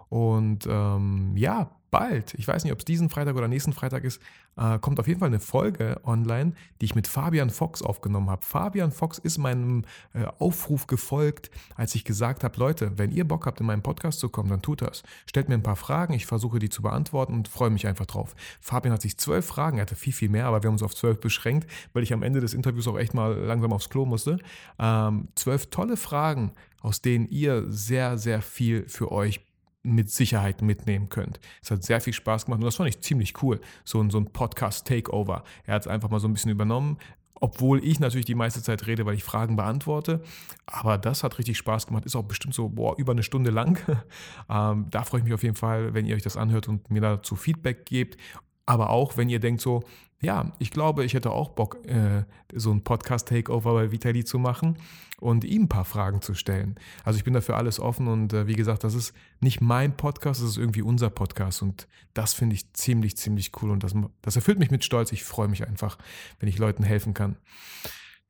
Und 0.09 0.67
ähm, 0.69 1.37
ja, 1.37 1.71
bald, 1.93 2.35
ich 2.35 2.49
weiß 2.49 2.65
nicht, 2.65 2.73
ob 2.73 2.81
es 2.81 2.85
diesen 2.85 3.11
Freitag 3.11 3.37
oder 3.37 3.47
nächsten 3.47 3.73
Freitag 3.73 4.03
ist, 4.03 4.21
äh, 4.57 4.79
kommt 4.79 4.99
auf 4.99 5.07
jeden 5.07 5.21
Fall 5.21 5.29
eine 5.29 5.41
Folge 5.41 6.01
online, 6.05 6.55
die 6.81 6.87
ich 6.87 6.95
mit 6.95 7.07
Fabian 7.07 7.51
Fox 7.51 7.83
aufgenommen 7.83 8.31
habe. 8.31 8.45
Fabian 8.45 8.91
Fox 8.91 9.19
ist 9.19 9.39
meinem 9.39 9.85
äh, 10.15 10.25
Aufruf 10.39 10.87
gefolgt, 10.87 11.51
als 11.77 11.95
ich 11.95 12.05
gesagt 12.05 12.45
habe, 12.45 12.59
Leute, 12.59 12.99
wenn 12.99 13.13
ihr 13.13 13.29
Bock 13.29 13.47
habt, 13.47 13.61
in 13.61 13.67
meinen 13.67 13.83
Podcast 13.83 14.21
zu 14.21 14.31
kommen, 14.31 14.49
dann 14.49 14.63
tut 14.63 14.81
das. 14.81 15.03
Stellt 15.27 15.51
mir 15.51 15.55
ein 15.55 15.63
paar 15.63 15.77
Fragen, 15.77 16.15
ich 16.15 16.25
versuche 16.25 16.59
die 16.59 16.71
zu 16.71 16.81
beantworten 16.81 17.35
und 17.35 17.49
freue 17.49 17.71
mich 17.71 17.87
einfach 17.87 18.07
drauf. 18.07 18.35
Fabian 18.61 18.95
hat 18.95 19.03
sich 19.03 19.19
zwölf 19.19 19.47
Fragen, 19.47 19.77
er 19.77 19.83
hatte 19.83 19.95
viel, 19.95 20.15
viel 20.15 20.31
mehr, 20.31 20.47
aber 20.47 20.63
wir 20.63 20.69
haben 20.69 20.75
uns 20.75 20.83
auf 20.83 20.95
zwölf 20.95 21.21
beschränkt, 21.21 21.71
weil 21.93 22.03
ich 22.03 22.15
am 22.15 22.23
Ende 22.23 22.41
des 22.41 22.55
Interviews 22.55 22.89
auch 22.89 22.99
echt 22.99 23.13
mal 23.13 23.35
langsam 23.35 23.73
aufs 23.73 23.91
Klo 23.91 24.07
musste. 24.07 24.39
Ähm, 24.79 25.29
zwölf 25.35 25.67
tolle 25.69 25.99
Fragen, 25.99 26.53
aus 26.81 27.03
denen 27.03 27.29
ihr 27.29 27.67
sehr, 27.69 28.17
sehr 28.17 28.41
viel 28.41 28.89
für 28.89 29.13
euch 29.13 29.41
mit 29.83 30.11
Sicherheit 30.11 30.63
mitnehmen 30.63 31.09
könnt. 31.09 31.41
Es 31.63 31.71
hat 31.71 31.83
sehr 31.83 32.01
viel 32.01 32.13
Spaß 32.13 32.47
gemacht 32.47 32.61
und 32.61 32.67
das 32.67 32.77
fand 32.77 32.89
ich 32.89 33.01
ziemlich 33.01 33.43
cool. 33.43 33.61
So, 33.85 34.01
ein, 34.01 34.11
so 34.11 34.19
ein 34.19 34.33
Podcast-Takeover. 34.33 35.45
Er 35.65 35.75
hat 35.75 35.83
es 35.83 35.89
einfach 35.89 36.09
mal 36.11 36.21
so 36.21 36.29
ein 36.29 36.33
bisschen 36.33 36.51
übernommen, 36.51 36.99
obwohl 37.35 37.85
ich 37.85 37.99
natürlich 37.99 38.27
die 38.27 38.37
meiste 38.37 38.63
Zeit 38.63 38.87
rede, 38.87 39.05
weil 39.05 39.17
ich 39.17 39.25
Fragen 39.25 39.57
beantworte. 39.57 40.23
Aber 40.65 40.97
das 40.97 41.25
hat 41.25 41.39
richtig 41.39 41.59
Spaß 41.59 41.89
gemacht. 41.89 42.07
Ist 42.07 42.15
auch 42.15 42.23
bestimmt 42.23 42.55
so 42.55 42.69
boah, 42.69 42.97
über 42.99 43.13
eine 43.13 43.25
Stunde 43.25 43.51
lang. 43.51 43.81
ähm, 44.49 44.87
da 44.91 45.03
freue 45.03 45.21
ich 45.21 45.25
mich 45.25 45.35
auf 45.35 45.43
jeden 45.43 45.57
Fall, 45.57 45.93
wenn 45.93 46.07
ihr 46.07 46.15
euch 46.15 46.23
das 46.23 46.37
anhört 46.37 46.69
und 46.69 46.89
mir 46.91 47.01
dazu 47.01 47.35
Feedback 47.35 47.85
gebt. 47.85 48.17
Aber 48.65 48.91
auch, 48.91 49.17
wenn 49.17 49.29
ihr 49.29 49.41
denkt 49.41 49.61
so, 49.61 49.83
ja, 50.23 50.53
ich 50.61 50.71
glaube, 50.71 51.05
ich 51.05 51.15
hätte 51.15 51.31
auch 51.33 51.51
Bock, 51.51 51.85
äh, 51.87 52.25
so 52.55 52.71
ein 52.71 52.85
Podcast-Takeover 52.85 53.75
bei 53.75 53.91
Vitali 53.91 54.25
zu 54.25 54.39
machen 54.39 54.79
und 55.21 55.45
ihm 55.45 55.65
ein 55.65 55.69
paar 55.69 55.85
Fragen 55.85 56.23
zu 56.23 56.35
stellen. 56.35 56.77
Also 57.05 57.19
ich 57.19 57.25
bin 57.25 57.35
dafür 57.35 57.57
alles 57.57 57.81
offen 57.81 58.07
und 58.07 58.33
äh, 58.33 58.47
wie 58.47 58.55
gesagt, 58.55 58.85
das 58.85 58.95
ist 58.95 59.15
nicht 59.41 59.61
mein 59.61 59.97
Podcast, 59.97 60.41
das 60.41 60.51
ist 60.51 60.57
irgendwie 60.59 60.83
unser 60.83 61.11
Podcast 61.11 61.61
und 61.63 61.89
das 62.15 62.35
finde 62.35 62.55
ich 62.55 62.73
ziemlich, 62.73 63.17
ziemlich 63.17 63.51
cool 63.61 63.71
und 63.71 63.83
das, 63.83 63.95
das 64.23 64.37
erfüllt 64.37 64.61
mich 64.61 64.71
mit 64.71 64.85
Stolz. 64.85 65.11
Ich 65.11 65.25
freue 65.25 65.49
mich 65.49 65.67
einfach, 65.67 65.99
wenn 66.39 66.49
ich 66.49 66.59
Leuten 66.59 66.85
helfen 66.85 67.15
kann. 67.15 67.37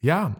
Ja, 0.00 0.36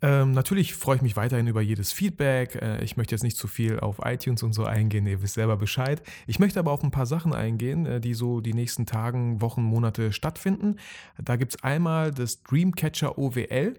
ähm, 0.00 0.32
natürlich 0.32 0.74
freue 0.74 0.96
ich 0.96 1.02
mich 1.02 1.16
weiterhin 1.16 1.46
über 1.46 1.60
jedes 1.60 1.92
Feedback. 1.92 2.54
Äh, 2.54 2.82
ich 2.82 2.96
möchte 2.96 3.14
jetzt 3.14 3.22
nicht 3.22 3.36
zu 3.36 3.46
viel 3.46 3.80
auf 3.80 4.00
iTunes 4.02 4.42
und 4.42 4.54
so 4.54 4.64
eingehen, 4.64 5.06
ihr 5.06 5.20
wisst 5.20 5.34
selber 5.34 5.58
Bescheid. 5.58 6.02
Ich 6.26 6.38
möchte 6.38 6.58
aber 6.58 6.72
auf 6.72 6.82
ein 6.82 6.90
paar 6.90 7.04
Sachen 7.04 7.34
eingehen, 7.34 7.84
äh, 7.84 8.00
die 8.00 8.14
so 8.14 8.40
die 8.40 8.54
nächsten 8.54 8.86
Tagen, 8.86 9.42
Wochen, 9.42 9.62
Monate 9.62 10.12
stattfinden. 10.12 10.76
Da 11.22 11.36
gibt 11.36 11.54
es 11.54 11.62
einmal 11.62 12.12
das 12.12 12.42
Dreamcatcher 12.42 13.18
OWL. 13.18 13.74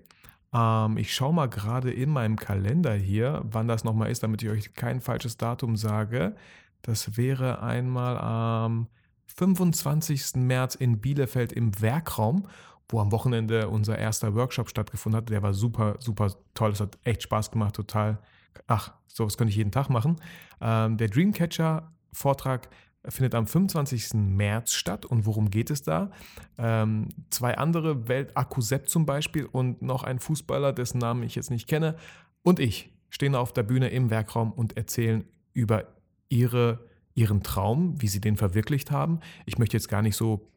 Ähm, 0.54 0.98
ich 0.98 1.14
schaue 1.14 1.34
mal 1.34 1.50
gerade 1.50 1.92
in 1.92 2.12
meinem 2.12 2.36
Kalender 2.36 2.94
hier, 2.94 3.42
wann 3.44 3.68
das 3.68 3.84
nochmal 3.84 4.12
ist, 4.12 4.22
damit 4.22 4.44
ich 4.44 4.50
euch 4.50 4.74
kein 4.76 5.02
falsches 5.02 5.38
Datum 5.38 5.76
sage. 5.76 6.36
Das 6.84 7.18
wäre 7.18 7.64
einmal 7.64 8.20
am 8.20 8.88
25. 9.26 10.36
März 10.36 10.76
in 10.76 11.02
Bielefeld 11.02 11.52
im 11.52 11.82
Werkraum 11.82 12.48
wo 12.90 13.00
am 13.00 13.12
Wochenende 13.12 13.70
unser 13.70 13.98
erster 13.98 14.36
Workshop 14.36 14.70
stattgefunden 14.70 15.18
hat. 15.18 15.30
Der 15.30 15.42
war 15.42 15.54
super, 15.54 15.96
super 16.00 16.32
toll. 16.54 16.72
Es 16.72 16.80
hat 16.80 16.98
echt 17.04 17.24
Spaß 17.24 17.52
gemacht, 17.52 17.76
total. 17.76 18.20
Ach, 18.68 18.94
sowas 19.08 19.38
könnte 19.38 19.50
ich 19.50 19.58
jeden 19.58 19.72
Tag 19.72 19.90
machen. 19.90 20.18
Ähm, 20.62 20.98
der 20.98 21.10
Dreamcatcher-Vortrag 21.10 22.70
findet 23.08 23.36
am 23.36 23.48
25. 23.48 24.14
März 24.14 24.74
statt. 24.74 25.06
Und 25.06 25.26
worum 25.26 25.50
geht 25.50 25.70
es 25.70 25.84
da? 25.84 26.12
Ähm, 26.58 27.10
zwei 27.30 27.58
andere, 27.58 28.08
Welt 28.08 28.36
Akku 28.36 28.62
Sepp 28.62 28.90
zum 28.90 29.06
Beispiel 29.06 29.46
und 29.46 29.82
noch 29.82 30.04
ein 30.04 30.20
Fußballer, 30.20 30.74
dessen 30.74 31.00
Namen 31.00 31.24
ich 31.24 31.36
jetzt 31.36 31.52
nicht 31.52 31.68
kenne, 31.68 31.96
und 32.44 32.60
ich 32.60 32.94
stehen 33.10 33.34
auf 33.34 33.54
der 33.54 33.64
Bühne 33.64 33.90
im 33.90 34.12
Werkraum 34.12 34.52
und 34.52 34.78
erzählen 34.78 35.26
über 35.54 35.88
ihre, 36.30 36.86
ihren 37.16 37.42
Traum, 37.42 38.00
wie 38.00 38.08
sie 38.08 38.22
den 38.22 38.38
verwirklicht 38.38 38.92
haben. 38.92 39.20
Ich 39.46 39.58
möchte 39.58 39.76
jetzt 39.76 39.90
gar 39.90 40.04
nicht 40.04 40.16
so 40.16 40.52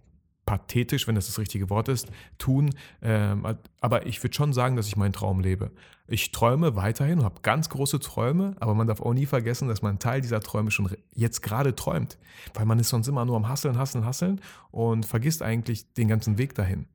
pathetisch, 0.49 1.07
wenn 1.07 1.15
das 1.15 1.27
das 1.27 1.39
richtige 1.39 1.69
Wort 1.69 1.89
ist, 1.89 2.09
tun. 2.39 2.71
Ähm, 3.03 3.45
aber 3.83 4.07
ich 4.07 4.23
würde 4.25 4.35
schon 4.35 4.55
sagen, 4.55 4.77
dass 4.77 4.87
ich 4.87 4.97
meinen 4.97 5.13
Traum 5.13 5.41
lebe. 5.41 5.71
Ich 6.07 6.33
träume 6.33 6.75
weiterhin 6.75 7.19
und 7.19 7.27
habe 7.27 7.43
ganz 7.43 7.69
große 7.69 8.01
Träume, 8.01 8.57
aber 8.59 8.73
man 8.73 8.87
darf 8.87 9.03
auch 9.03 9.13
nie 9.13 9.27
vergessen, 9.27 9.69
dass 9.69 9.83
man 9.83 9.91
einen 9.91 9.99
Teil 9.99 10.23
dieser 10.23 10.41
Träume 10.41 10.71
schon 10.71 10.91
jetzt 11.13 11.43
gerade 11.43 11.77
träumt. 11.77 12.17
Weil 12.55 12.65
man 12.65 12.79
ist 12.79 12.89
sonst 12.89 13.09
immer 13.09 13.27
nur 13.27 13.37
am 13.37 13.47
Hasseln, 13.47 13.77
Hasseln, 13.77 14.07
Hasseln 14.07 14.41
und 14.71 15.05
vergisst 15.05 15.43
eigentlich 15.43 15.93
den 15.93 16.09
ganzen 16.09 16.39
Weg 16.39 16.55
dahin. 16.55 16.87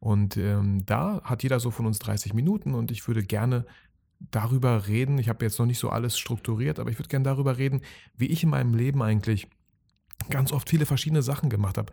Und 0.00 0.38
ähm, 0.38 0.86
da 0.86 1.20
hat 1.24 1.42
jeder 1.42 1.60
so 1.60 1.70
von 1.70 1.84
uns 1.84 1.98
30 1.98 2.32
Minuten 2.32 2.72
und 2.72 2.90
ich 2.90 3.06
würde 3.06 3.22
gerne 3.22 3.66
darüber 4.30 4.88
reden. 4.88 5.18
Ich 5.18 5.28
habe 5.28 5.44
jetzt 5.44 5.58
noch 5.58 5.66
nicht 5.66 5.78
so 5.78 5.90
alles 5.90 6.18
strukturiert, 6.18 6.78
aber 6.78 6.90
ich 6.90 6.98
würde 6.98 7.10
gerne 7.10 7.24
darüber 7.24 7.58
reden, 7.58 7.82
wie 8.16 8.28
ich 8.28 8.42
in 8.44 8.48
meinem 8.48 8.72
Leben 8.72 9.02
eigentlich 9.02 9.46
ganz 10.30 10.52
oft 10.52 10.70
viele 10.70 10.86
verschiedene 10.86 11.20
Sachen 11.20 11.50
gemacht 11.50 11.76
habe 11.76 11.92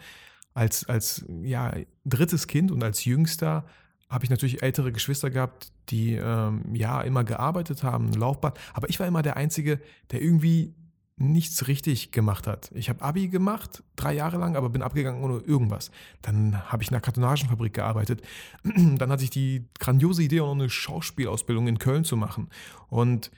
als, 0.56 0.90
als 0.90 1.26
ja, 1.44 1.72
drittes 2.06 2.48
Kind 2.48 2.72
und 2.72 2.84
als 2.84 3.06
Jüngster 3.06 3.66
habe 4.10 4.24
ich 4.24 4.30
natürlich 4.30 4.64
ältere 4.64 4.92
Geschwister 4.92 5.30
gehabt, 5.30 5.72
die 5.90 6.14
ähm, 6.14 6.74
ja 6.74 7.02
immer 7.02 7.24
gearbeitet 7.24 7.84
haben, 7.84 8.12
Laufbahn. 8.14 8.54
Aber 8.74 8.90
ich 8.90 9.00
war 9.00 9.06
immer 9.06 9.22
der 9.22 9.36
Einzige, 9.36 9.80
der 10.12 10.22
irgendwie 10.22 10.74
nichts 11.18 11.68
richtig 11.68 12.12
gemacht 12.12 12.46
hat. 12.46 12.72
Ich 12.74 12.90
habe 12.90 13.02
Abi 13.02 13.30
gemacht, 13.30 13.84
drei 13.96 14.14
Jahre 14.14 14.38
lang, 14.38 14.56
aber 14.56 14.70
bin 14.70 14.82
abgegangen 14.82 15.24
ohne 15.24 15.40
irgendwas. 15.40 15.92
Dann 16.22 16.62
habe 16.70 16.84
ich 16.84 16.90
in 16.90 16.96
einer 16.96 17.02
Kartonagenfabrik 17.02 17.74
gearbeitet. 17.74 18.22
Dann 18.64 19.10
hatte 19.10 19.24
ich 19.24 19.30
die 19.30 19.66
grandiose 19.80 20.24
Idee, 20.24 20.42
auch 20.42 20.48
noch 20.48 20.62
eine 20.62 20.70
Schauspielausbildung 20.70 21.68
in 21.68 21.80
Köln 21.80 22.04
zu 22.04 22.18
machen. 22.18 22.50
Und 22.90 23.32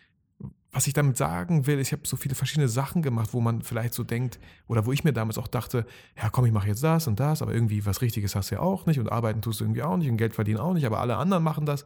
was 0.72 0.88
ich 0.88 0.94
damit 0.94 1.18
sagen 1.18 1.66
will, 1.66 1.80
ich 1.80 1.92
habe 1.92 2.04
so 2.06 2.18
viele 2.18 2.36
verschiedene 2.36 2.68
Sachen 2.68 3.02
gemacht, 3.02 3.30
wo 3.34 3.42
man 3.42 3.62
vielleicht 3.62 3.94
so 3.94 4.04
denkt, 4.04 4.40
oder 4.68 4.86
wo 4.86 4.92
ich 4.92 5.04
mir 5.04 5.14
damals 5.14 5.38
auch 5.38 5.48
dachte, 5.48 5.86
ja 6.16 6.30
komm, 6.30 6.46
ich 6.46 6.52
mache 6.52 6.68
jetzt 6.68 6.84
das 6.84 7.08
und 7.08 7.20
das, 7.20 7.42
aber 7.42 7.54
irgendwie 7.54 7.86
was 7.86 8.02
Richtiges 8.02 8.36
hast 8.36 8.52
du 8.52 8.56
ja 8.56 8.62
auch 8.62 8.86
nicht 8.86 9.00
und 9.00 9.12
arbeiten 9.12 9.42
tust 9.42 9.60
du 9.60 9.64
irgendwie 9.64 9.84
auch 9.84 9.98
nicht 9.98 10.10
und 10.10 10.18
Geld 10.18 10.34
verdienen 10.34 10.60
auch 10.60 10.74
nicht, 10.74 10.86
aber 10.86 11.00
alle 11.00 11.18
anderen 11.18 11.44
machen 11.44 11.66
das. 11.66 11.86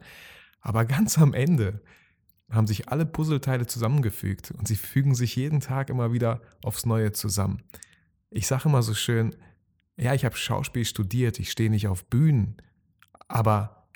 Aber 0.62 0.86
ganz 0.86 1.18
am 1.18 1.34
Ende 1.34 1.82
haben 2.50 2.68
sich 2.68 2.90
alle 2.90 3.06
Puzzleteile 3.06 3.66
zusammengefügt 3.66 4.52
und 4.52 4.68
sie 4.68 4.76
fügen 4.76 5.16
sich 5.16 5.36
jeden 5.36 5.60
Tag 5.60 5.90
immer 5.90 6.12
wieder 6.12 6.42
aufs 6.64 6.86
Neue 6.86 7.12
zusammen. 7.12 7.64
Ich 8.30 8.48
sage 8.48 8.68
immer 8.68 8.84
so 8.84 8.94
schön, 8.94 9.36
ja, 9.98 10.14
ich 10.14 10.26
habe 10.26 10.36
Schauspiel 10.36 10.86
studiert, 10.86 11.40
ich 11.40 11.52
stehe 11.52 11.70
nicht 11.70 11.88
auf 11.88 12.06
Bühnen, 12.06 12.58
aber 13.28 13.88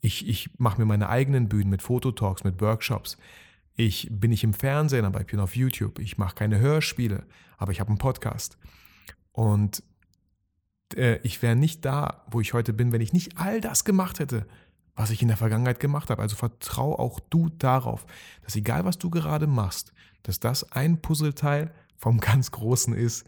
ich, 0.00 0.26
ich 0.28 0.50
mache 0.58 0.80
mir 0.80 0.86
meine 0.86 1.08
eigenen 1.08 1.48
Bühnen 1.48 1.70
mit 1.70 1.82
Fototalks, 1.82 2.44
mit 2.44 2.60
Workshops. 2.60 3.18
Ich 3.82 4.08
bin 4.10 4.28
nicht 4.28 4.44
im 4.44 4.52
Fernsehen, 4.52 5.06
aber 5.06 5.22
ich 5.22 5.26
bin 5.26 5.40
auf 5.40 5.56
YouTube. 5.56 6.00
Ich 6.00 6.18
mache 6.18 6.34
keine 6.34 6.58
Hörspiele, 6.58 7.24
aber 7.56 7.72
ich 7.72 7.80
habe 7.80 7.88
einen 7.88 7.96
Podcast. 7.96 8.58
Und 9.32 9.82
äh, 10.94 11.16
ich 11.22 11.40
wäre 11.40 11.56
nicht 11.56 11.82
da, 11.86 12.26
wo 12.30 12.42
ich 12.42 12.52
heute 12.52 12.74
bin, 12.74 12.92
wenn 12.92 13.00
ich 13.00 13.14
nicht 13.14 13.38
all 13.38 13.62
das 13.62 13.86
gemacht 13.86 14.18
hätte, 14.18 14.46
was 14.96 15.08
ich 15.08 15.22
in 15.22 15.28
der 15.28 15.38
Vergangenheit 15.38 15.80
gemacht 15.80 16.10
habe. 16.10 16.20
Also 16.20 16.36
vertrau 16.36 16.98
auch 16.98 17.20
du 17.30 17.48
darauf, 17.48 18.04
dass 18.42 18.54
egal 18.54 18.84
was 18.84 18.98
du 18.98 19.08
gerade 19.08 19.46
machst, 19.46 19.94
dass 20.24 20.40
das 20.40 20.70
ein 20.72 21.00
Puzzleteil 21.00 21.72
vom 21.96 22.20
ganz 22.20 22.50
Großen 22.50 22.92
ist, 22.92 23.26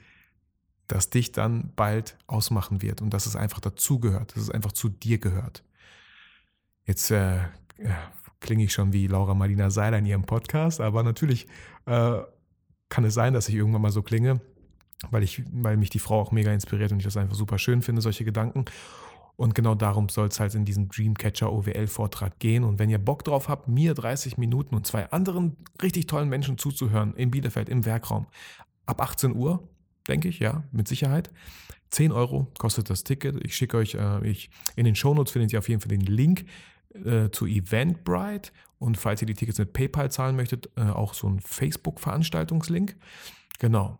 das 0.86 1.08
dich 1.08 1.32
dann 1.32 1.72
bald 1.76 2.18
ausmachen 2.26 2.82
wird 2.82 3.00
und 3.00 3.14
dass 3.14 3.24
es 3.24 3.36
einfach 3.36 3.60
dazugehört, 3.60 4.36
dass 4.36 4.42
es 4.42 4.50
einfach 4.50 4.72
zu 4.72 4.90
dir 4.90 5.16
gehört. 5.16 5.64
Jetzt 6.84 7.10
äh, 7.10 7.38
klinge 8.42 8.64
ich 8.64 8.72
schon 8.72 8.92
wie 8.92 9.06
Laura 9.06 9.34
Marlina 9.34 9.70
Seiler 9.70 9.98
in 9.98 10.06
ihrem 10.06 10.24
Podcast, 10.24 10.80
aber 10.80 11.02
natürlich 11.02 11.46
äh, 11.86 12.18
kann 12.88 13.04
es 13.04 13.14
sein, 13.14 13.32
dass 13.32 13.48
ich 13.48 13.54
irgendwann 13.54 13.82
mal 13.82 13.90
so 13.90 14.02
klinge, 14.02 14.40
weil, 15.10 15.22
ich, 15.22 15.42
weil 15.50 15.78
mich 15.78 15.88
die 15.88 15.98
Frau 15.98 16.20
auch 16.20 16.32
mega 16.32 16.52
inspiriert 16.52 16.92
und 16.92 16.98
ich 16.98 17.04
das 17.04 17.16
einfach 17.16 17.36
super 17.36 17.58
schön 17.58 17.80
finde, 17.80 18.02
solche 18.02 18.24
Gedanken. 18.24 18.66
Und 19.36 19.54
genau 19.54 19.74
darum 19.74 20.08
soll 20.10 20.28
es 20.28 20.38
halt 20.38 20.54
in 20.54 20.64
diesem 20.64 20.88
Dreamcatcher 20.88 21.50
OWL-Vortrag 21.50 22.38
gehen. 22.38 22.64
Und 22.64 22.78
wenn 22.78 22.90
ihr 22.90 22.98
Bock 22.98 23.24
drauf 23.24 23.48
habt, 23.48 23.66
mir 23.66 23.94
30 23.94 24.36
Minuten 24.36 24.74
und 24.74 24.86
zwei 24.86 25.10
anderen 25.10 25.56
richtig 25.82 26.06
tollen 26.06 26.28
Menschen 26.28 26.58
zuzuhören 26.58 27.14
in 27.16 27.30
Bielefeld 27.30 27.70
im 27.70 27.86
Werkraum, 27.86 28.26
ab 28.84 29.00
18 29.00 29.34
Uhr, 29.34 29.66
denke 30.06 30.28
ich, 30.28 30.38
ja, 30.38 30.64
mit 30.70 30.86
Sicherheit. 30.86 31.30
10 31.90 32.12
Euro 32.12 32.46
kostet 32.58 32.90
das 32.90 33.04
Ticket. 33.04 33.42
Ich 33.44 33.56
schicke 33.56 33.78
euch, 33.78 33.94
äh, 33.94 34.26
ich, 34.26 34.50
in 34.76 34.84
den 34.84 34.94
Shownotes 34.94 35.32
findet 35.32 35.52
ihr 35.52 35.58
auf 35.58 35.68
jeden 35.68 35.80
Fall 35.80 35.88
den 35.88 36.00
Link 36.00 36.44
äh, 36.94 37.30
zu 37.30 37.46
Eventbrite 37.46 38.52
und 38.78 38.98
falls 38.98 39.22
ihr 39.22 39.26
die 39.26 39.34
Tickets 39.34 39.58
mit 39.58 39.72
PayPal 39.72 40.10
zahlen 40.10 40.36
möchtet, 40.36 40.70
äh, 40.76 40.82
auch 40.82 41.14
so 41.14 41.28
ein 41.28 41.40
Facebook-Veranstaltungslink. 41.40 42.96
Genau. 43.58 43.98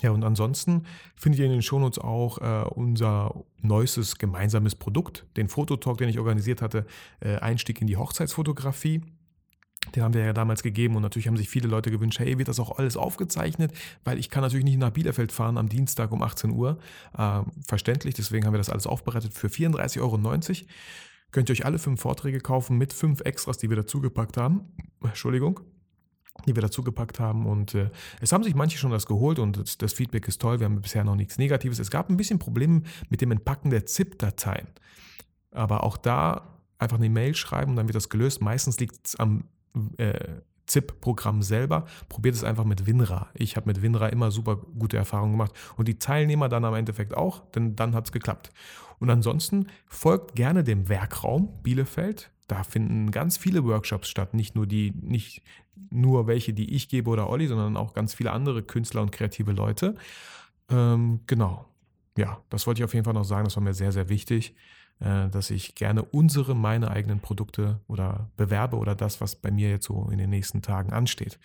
Ja, 0.00 0.12
und 0.12 0.24
ansonsten 0.24 0.86
findet 1.16 1.40
ihr 1.40 1.46
in 1.46 1.52
den 1.52 1.62
Shownotes 1.62 1.98
auch 1.98 2.38
äh, 2.38 2.68
unser 2.70 3.44
neuestes 3.60 4.16
gemeinsames 4.16 4.74
Produkt, 4.74 5.26
den 5.36 5.48
Fototalk, 5.48 5.98
den 5.98 6.08
ich 6.08 6.18
organisiert 6.18 6.62
hatte, 6.62 6.86
äh, 7.20 7.36
Einstieg 7.36 7.80
in 7.80 7.86
die 7.86 7.96
Hochzeitsfotografie. 7.96 9.02
Den 9.94 10.02
haben 10.02 10.14
wir 10.14 10.24
ja 10.24 10.32
damals 10.32 10.62
gegeben 10.62 10.96
und 10.96 11.02
natürlich 11.02 11.26
haben 11.26 11.36
sich 11.36 11.48
viele 11.48 11.68
Leute 11.68 11.90
gewünscht, 11.90 12.18
hey, 12.20 12.38
wird 12.38 12.48
das 12.48 12.60
auch 12.60 12.78
alles 12.78 12.96
aufgezeichnet? 12.96 13.72
Weil 14.04 14.18
ich 14.18 14.30
kann 14.30 14.42
natürlich 14.42 14.64
nicht 14.64 14.78
nach 14.78 14.90
Bielefeld 14.90 15.32
fahren 15.32 15.58
am 15.58 15.68
Dienstag 15.68 16.12
um 16.12 16.22
18 16.22 16.50
Uhr. 16.50 16.78
Äh, 17.16 17.42
verständlich, 17.66 18.14
deswegen 18.14 18.46
haben 18.46 18.54
wir 18.54 18.58
das 18.58 18.70
alles 18.70 18.86
aufbereitet 18.86 19.34
für 19.34 19.48
34,90 19.48 20.00
Euro 20.00 20.18
könnt 21.32 21.48
ihr 21.48 21.52
euch 21.52 21.64
alle 21.64 21.78
fünf 21.78 22.00
Vorträge 22.00 22.40
kaufen 22.40 22.78
mit 22.78 22.92
fünf 22.92 23.20
Extras, 23.20 23.58
die 23.58 23.68
wir 23.68 23.76
dazugepackt 23.76 24.36
haben. 24.36 24.72
Entschuldigung 25.02 25.60
die 26.46 26.54
wir 26.54 26.62
dazugepackt 26.62 27.20
haben. 27.20 27.46
Und 27.46 27.74
äh, 27.74 27.90
es 28.20 28.32
haben 28.32 28.44
sich 28.44 28.54
manche 28.54 28.78
schon 28.78 28.90
das 28.90 29.06
geholt 29.06 29.38
und 29.38 29.58
das, 29.58 29.78
das, 29.78 29.92
Feedback 29.92 30.26
ist 30.28 30.40
toll. 30.40 30.60
Wir 30.60 30.66
haben 30.66 30.80
bisher 30.80 31.04
noch 31.04 31.16
nichts 31.16 31.38
Negatives. 31.38 31.78
Es 31.78 31.90
gab 31.90 32.08
ein 32.08 32.16
bisschen 32.16 32.38
Probleme 32.38 32.82
mit 33.08 33.20
dem 33.20 33.30
Entpacken 33.30 33.70
der 33.70 33.86
ZIP-Dateien. 33.86 34.68
Aber 35.50 35.84
auch 35.84 35.96
da 35.96 36.60
einfach 36.78 36.96
eine 36.96 37.10
Mail 37.10 37.34
schreiben 37.34 37.72
und 37.72 37.76
dann 37.76 37.88
wird 37.88 37.96
das 37.96 38.08
gelöst. 38.08 38.40
Meistens 38.40 38.80
liegt 38.80 39.06
es 39.06 39.16
am 39.16 39.44
äh, 39.98 40.40
ZIP-Programm 40.70 41.42
selber. 41.42 41.86
Probiert 42.08 42.34
es 42.34 42.44
einfach 42.44 42.64
mit 42.64 42.86
WinRAR. 42.86 43.30
Ich 43.34 43.56
habe 43.56 43.68
mit 43.68 43.82
WinRAR 43.82 44.12
immer 44.12 44.30
super 44.30 44.56
gute 44.56 44.96
Erfahrungen 44.96 45.32
gemacht 45.32 45.52
und 45.76 45.88
die 45.88 45.98
Teilnehmer 45.98 46.48
dann 46.48 46.64
am 46.64 46.74
Endeffekt 46.74 47.16
auch, 47.16 47.50
denn 47.52 47.76
dann 47.76 47.94
hat 47.94 48.06
es 48.06 48.12
geklappt. 48.12 48.50
Und 48.98 49.10
ansonsten 49.10 49.66
folgt 49.86 50.34
gerne 50.34 50.62
dem 50.62 50.88
Werkraum 50.88 51.62
Bielefeld. 51.62 52.30
Da 52.46 52.62
finden 52.64 53.10
ganz 53.10 53.36
viele 53.36 53.64
Workshops 53.64 54.08
statt, 54.08 54.34
nicht 54.34 54.54
nur 54.54 54.66
die, 54.66 54.92
nicht 55.00 55.42
nur 55.90 56.26
welche, 56.26 56.52
die 56.52 56.74
ich 56.74 56.88
gebe 56.88 57.10
oder 57.10 57.28
Olli, 57.28 57.46
sondern 57.46 57.76
auch 57.76 57.94
ganz 57.94 58.14
viele 58.14 58.32
andere 58.32 58.62
Künstler 58.62 59.02
und 59.02 59.12
kreative 59.12 59.52
Leute. 59.52 59.94
Ähm, 60.68 61.20
genau. 61.26 61.66
Ja, 62.16 62.42
das 62.50 62.66
wollte 62.66 62.80
ich 62.80 62.84
auf 62.84 62.92
jeden 62.92 63.04
Fall 63.04 63.14
noch 63.14 63.24
sagen. 63.24 63.44
Das 63.44 63.56
war 63.56 63.62
mir 63.62 63.74
sehr, 63.74 63.92
sehr 63.92 64.08
wichtig. 64.08 64.54
Äh, 65.00 65.30
dass 65.30 65.50
ich 65.50 65.74
gerne 65.74 66.02
unsere, 66.02 66.54
meine 66.54 66.90
eigenen 66.90 67.20
Produkte 67.20 67.80
oder 67.88 68.30
bewerbe 68.36 68.76
oder 68.76 68.94
das, 68.94 69.20
was 69.20 69.34
bei 69.34 69.50
mir 69.50 69.70
jetzt 69.70 69.86
so 69.86 70.08
in 70.10 70.18
den 70.18 70.28
nächsten 70.28 70.60
Tagen 70.60 70.92
ansteht. 70.92 71.38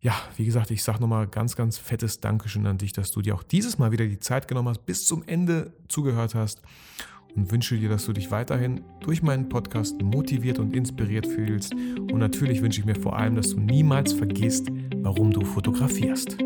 Ja, 0.00 0.14
wie 0.36 0.46
gesagt, 0.46 0.70
ich 0.70 0.82
sage 0.82 1.00
nochmal 1.00 1.26
ganz, 1.26 1.56
ganz 1.56 1.76
fettes 1.76 2.20
Dankeschön 2.20 2.66
an 2.66 2.78
dich, 2.78 2.92
dass 2.92 3.10
du 3.10 3.20
dir 3.20 3.34
auch 3.34 3.42
dieses 3.42 3.78
Mal 3.78 3.92
wieder 3.92 4.06
die 4.06 4.18
Zeit 4.18 4.48
genommen 4.48 4.68
hast, 4.68 4.86
bis 4.86 5.06
zum 5.06 5.24
Ende 5.26 5.74
zugehört 5.88 6.34
hast 6.34 6.62
und 7.34 7.50
wünsche 7.50 7.76
dir, 7.76 7.90
dass 7.90 8.06
du 8.06 8.14
dich 8.14 8.30
weiterhin 8.30 8.82
durch 9.00 9.22
meinen 9.22 9.50
Podcast 9.50 10.00
motiviert 10.00 10.58
und 10.58 10.74
inspiriert 10.74 11.26
fühlst. 11.26 11.74
Und 11.74 12.18
natürlich 12.18 12.62
wünsche 12.62 12.80
ich 12.80 12.86
mir 12.86 12.94
vor 12.94 13.18
allem, 13.18 13.34
dass 13.34 13.50
du 13.50 13.60
niemals 13.60 14.14
vergisst, 14.14 14.68
warum 15.02 15.32
du 15.32 15.44
fotografierst. 15.44 16.38